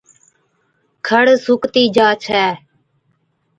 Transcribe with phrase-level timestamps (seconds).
[1.07, 2.43] کڙ سُوڪتِي جا ڇَي،